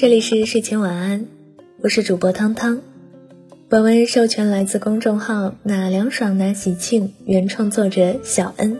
[0.00, 1.26] 这里是睡前晚安，
[1.82, 2.80] 我是主播汤汤。
[3.68, 8.78] 本文授权来自公众号“哪凉爽哪喜庆”，原创作者小恩。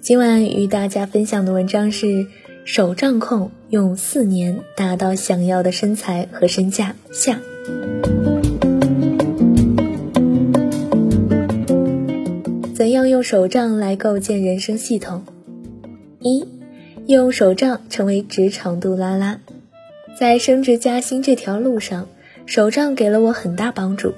[0.00, 2.28] 今晚与大家分享的文章是：
[2.64, 7.40] 手账控用四年达到想要的身材和身价下。
[12.76, 15.24] 怎样用手账来构建人生系统？
[16.20, 16.46] 一，
[17.08, 19.40] 用手账成为职场杜拉拉。
[20.18, 22.08] 在升职加薪这条路上，
[22.46, 24.14] 手账给了我很大帮助。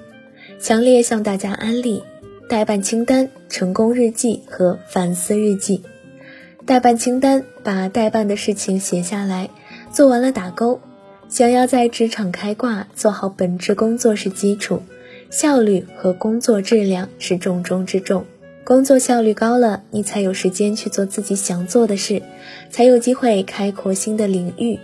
[0.60, 2.02] 强烈向大家安利
[2.48, 5.82] 代办清单、成功日记和反思日记。
[6.66, 9.50] 代办清单，把代办的事情写下来，
[9.92, 10.80] 做完了打勾。
[11.28, 14.82] 想要在职场开挂，做好本职工作是基础，
[15.30, 18.26] 效率和工作质量是重中之重。
[18.64, 22.22] 工作效率高了，你才有时间去做自己想做的事，
[22.70, 24.78] 才有机会开阔新的领域。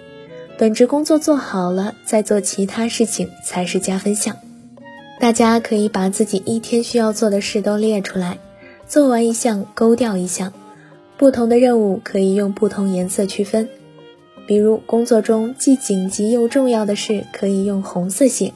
[0.58, 4.36] 本职工作做好了，再做其他事情才是加分项。
[5.20, 8.38] 大家可以把自己一天需要做的事都列出来，
[8.88, 10.52] 做完一项勾掉一项。
[11.16, 13.68] 不同的任务可以用不同颜色区分，
[14.48, 18.52] 比如工作中既紧急又重要的事可以用红色写，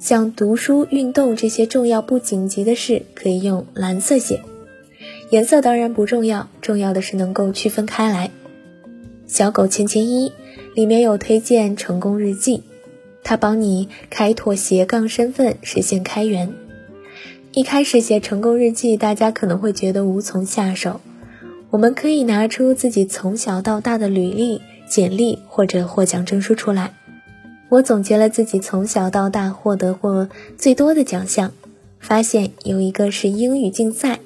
[0.00, 4.40] 像读书、运动这些重要不紧急的事可以用蓝色写。
[5.30, 8.32] 颜色当然不重要，重要的是能够区分开来。
[9.32, 10.30] 小狗千千一。
[10.74, 12.62] 里面有推荐成功日记，
[13.24, 16.52] 它帮你开拓斜杠身份，实现开源。
[17.52, 21.00] 一开始写成功日记，大家可能会觉得无从下手。
[21.70, 26.94] 我们可以拿出自己从小到大的履历、简历或者获奖证书出来。
[27.70, 31.52] 我总结了自己从小到大获得过最多的奖项，
[31.98, 34.20] 发现有一个是英语竞赛，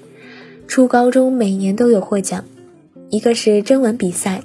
[0.67, 2.43] 初高中每年都有获奖；
[3.11, 4.43] 一个是征文比赛。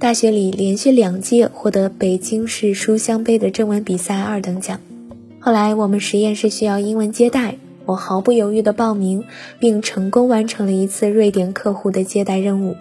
[0.00, 4.80] 大学里连续两届获得北京市书香杯的征文比赛二等奖。
[5.40, 9.24] 后来我们实验室需要英文接待，我毫不犹豫地报名，
[9.58, 12.76] 并成功完成了一次瑞典客户的接待任务。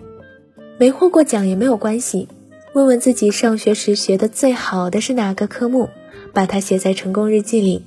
[0.77, 2.29] 没获过奖也没有关系，
[2.73, 5.89] 问问自己上学时学的最好的是哪个科目，
[6.33, 7.83] 把它写在成功日记里。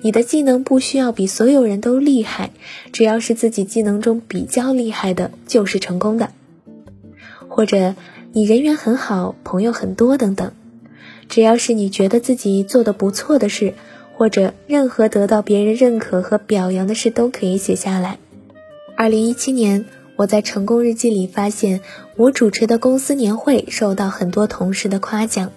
[0.00, 2.52] 你的技能不需要比所有人都厉害，
[2.90, 6.30] 只要是自己技能中比较厉害的，就是成功的。
[7.48, 7.94] 或者。
[8.34, 10.52] 你人缘很好，朋友很多等等，
[11.28, 13.74] 只要是你觉得自己做的不错的事，
[14.16, 18.16] 或者任何得到别人认可和表扬的事，都可以写下来。
[18.96, 19.84] 二零一七年，
[20.16, 21.82] 我在成功日记里发现，
[22.16, 25.52] 我主持的公司年会受到很多同事的夸奖，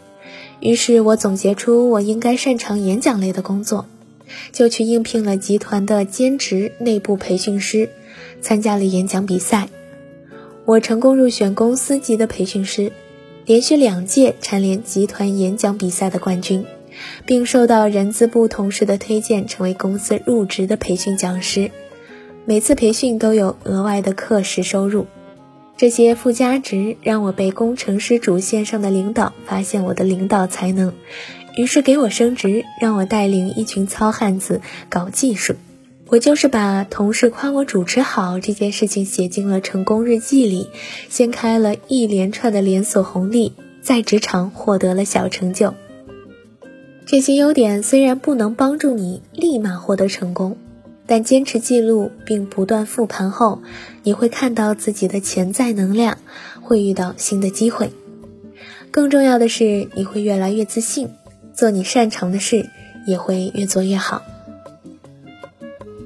[0.60, 3.86] 于是我总结出我应该擅长演讲类的工作，
[4.52, 7.88] 就去应聘了集团的兼职内部培训师，
[8.42, 9.70] 参加了演讲比赛。
[10.66, 12.92] 我成功入选公司级的培训师，
[13.46, 16.66] 连续两届蝉联集团演讲比赛的冠军，
[17.24, 21.70] 并受到人资部同事的推荐，成为公司入职的培训讲师。
[22.46, 25.06] 每次培训都有额外的课时收入，
[25.78, 30.94] 这些附加值让我被工程师主线上的领导发现我的领导才能，
[31.56, 35.54] 于是给我升职，让我带领一群糙汉子搞技术。
[36.08, 40.70] 我就是把同事夸我主持好这件事情写进了成功日记里，
[41.10, 45.74] 掀开了一连串的连锁红利，在职场获得了小成就。
[47.08, 50.58] 这些优点虽然不能帮助你立马获得成功，
[51.08, 53.64] 但坚持记录并不断复盘后，
[54.04, 56.20] 你会看到自己的潜在能量，
[56.62, 57.92] 会遇到新的机会。
[58.92, 61.10] 更重要的是，你会越来越自信，
[61.54, 62.70] 做你擅长的事
[63.08, 64.22] 也会越做越好。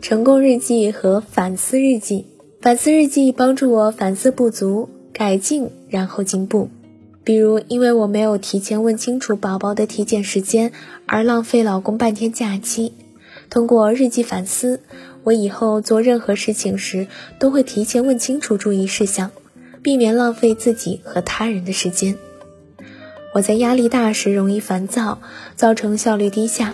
[0.01, 2.25] 成功日记和反思日记，
[2.61, 6.69] 反思日记帮助我反思不足、改进，然后进步。
[7.23, 10.71] 比如，因为我没有提前问清楚宝宝的体检时间，
[11.05, 12.93] 而浪费老公半天假期。
[13.49, 14.79] 通过日记反思，
[15.23, 19.31] 我以后做任何事情时都会提前问清楚注意事项，
[19.84, 22.16] 避免浪费自己和他人的时间。
[23.34, 25.19] 我在压力大时容易烦躁，
[25.55, 26.73] 造成效率低下。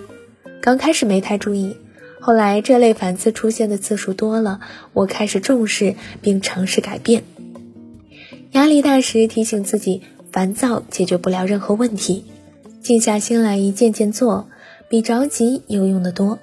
[0.61, 1.75] 刚开始没太注意。
[2.25, 4.59] 后来这类反思出现的次数多了，
[4.93, 5.93] 我开始重视
[6.23, 7.23] 并尝试改变。
[8.53, 10.01] 压力大时提醒自己，
[10.31, 12.25] 烦躁解决不了任何问题，
[12.81, 14.47] 静下心来一件件做，
[14.89, 16.39] 比着急有用的多。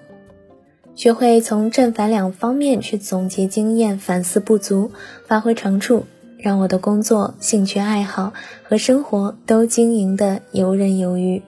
[0.95, 4.93] 学会从正反两方面去总结经验，反思不足，
[5.27, 6.05] 发挥长处，
[6.39, 8.33] 让我的工作、兴趣爱好
[8.63, 11.43] 和生活都经营的游刃有余。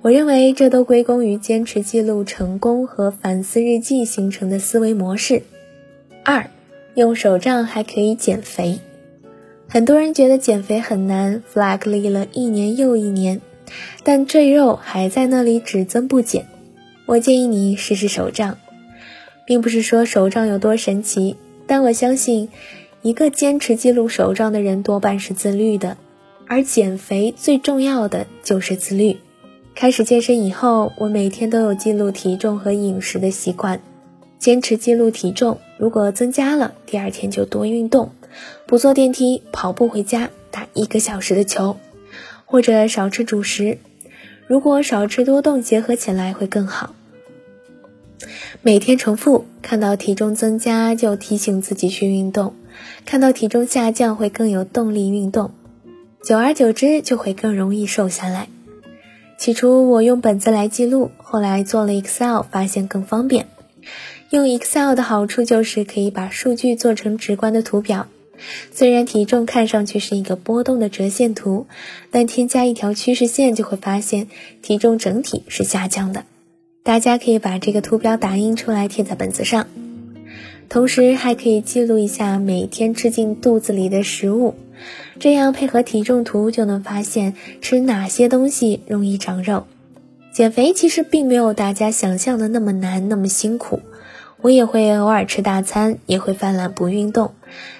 [0.00, 5.42] 我认为这都归功于坚持记录成功和反思日记形成的思维模式。
[6.24, 6.50] 二，
[6.94, 8.78] 用手账还可以减肥。
[9.68, 13.40] 很多人觉得减肥很难，flag 立了一年又一年，
[14.04, 16.46] 但赘肉还在那里只增不减。
[17.06, 18.56] 我建议你试试手账，
[19.46, 21.36] 并不是说手账有多神奇，
[21.66, 22.50] 但我相信，
[23.02, 25.96] 一个坚持记录手账的人多半是自律的，
[26.46, 29.16] 而减肥最重要的就是自律。
[29.80, 33.80] 开始健身以后，我每天都有记录体重和饮食的习惯，
[34.36, 38.10] 坚持记录体重，如果增加了，第二天就多运动，
[38.66, 41.76] 不坐电梯，跑步回家，打一个小时的球，
[42.44, 43.78] 或者少吃主食，
[44.48, 46.92] 如果少吃多动结合起来会更好。
[48.62, 52.52] 每天重复，看到体重增加就提醒自己去运动，
[53.06, 55.52] 看到体重下降会更有动力运动，
[56.24, 58.48] 久而久之就会更容易瘦下来。
[59.38, 63.46] 起初我用本子来记录，后来做了 Excel，发现更方便。
[64.30, 68.08] 用 Excel 的好处就是可以把数据做成直观的图表，
[68.72, 71.68] 虽然体重看上去是一个波动的折线图，
[72.10, 74.26] 但添加一条趋势线就会发现
[74.60, 76.24] 体重整体是下降的。
[76.82, 79.68] 大家可以把这个图表打印出来贴在本子上，
[80.68, 84.54] 同时还可以记录一下每天吃进肚子里的食物，
[85.18, 89.66] 这样配合体重图就能发现吃哪些东西容易长肉。
[90.30, 93.80] 减肥其实并没有大家想象的那么难，那么辛苦。
[94.40, 97.32] 我也会偶尔吃大餐，也会犯懒不运动，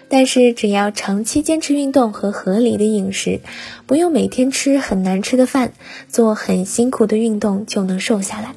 [0.09, 3.41] 但是只要长期坚持运动和合理的饮食，
[3.87, 5.73] 不用每天吃很难吃的饭，
[6.09, 8.55] 做很辛苦的运动，就能瘦下来。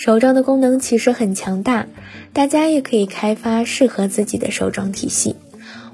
[0.00, 1.86] 手账的功能其实很强大，
[2.32, 5.36] 大家也可以开发适合自己的手账体系。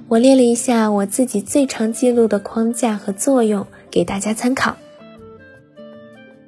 [0.07, 4.77] 我列了一下我自己最常记录的框架和作用，给大家参考。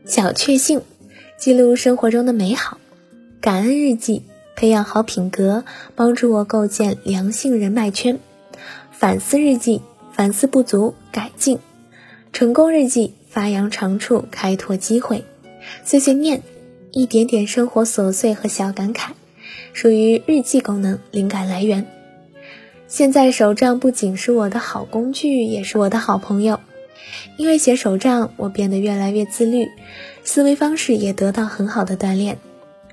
[0.04, 0.82] 小确幸，
[1.36, 2.78] 记录生活中的美好；
[3.40, 4.22] 感恩日记，
[4.54, 5.64] 培养好品格，
[5.96, 8.18] 帮助我构建良性人脉圈；
[8.92, 9.80] 反思日记，
[10.12, 11.56] 反思不足，改进；
[12.32, 15.24] 成功日记，发扬长处，开拓机会；
[15.84, 16.40] 碎碎念。
[16.98, 19.10] 一点点生活琐碎和小感慨，
[19.72, 21.86] 属于日记功能灵感来源。
[22.88, 26.58] 现在手账不仅是我的好工具，也是我的好朋友。
[27.36, 29.68] 因为写手账，我变得越来越自律，
[30.24, 32.38] 思维方式也得到很好的锻炼。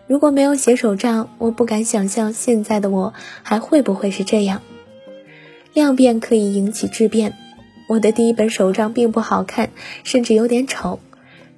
[0.05, 4.61] 如果没有写手账，我不敢想象现在的我还会不会是这样。
[5.73, 7.33] 量变可以引起质变。
[7.87, 9.71] 我的第一本手账并不好看，
[10.03, 10.99] 甚至有点丑。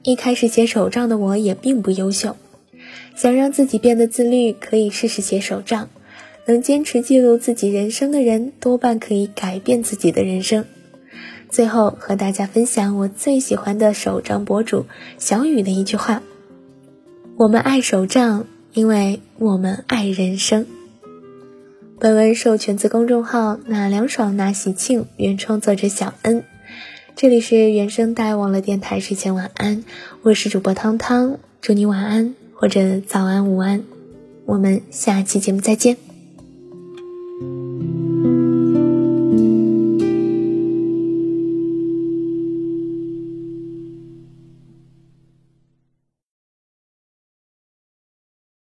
[0.07, 2.38] 一开始写手账的我也并不优秀，
[3.18, 5.89] 想让自己变得自律，可以试试写手账。
[6.45, 10.63] 能坚持记录自己人生的人，多半可以改变自己的人生。
[11.50, 14.86] 最后和大家分享我最喜欢的手账博主
[15.18, 16.24] 小雨的一句话
[17.36, 20.65] ：“我们爱手账，因为我们爱人生。”
[22.00, 26.45] 本文授权自公众号“哪凉爽哪喜庆”，原创作者小恩。
[27.19, 29.84] 这里是原声带网络电台，睡前晚安，
[30.22, 33.84] 我是主播汤汤，祝你晚安或者早安午安，
[34.46, 35.98] 我们下期节目再见。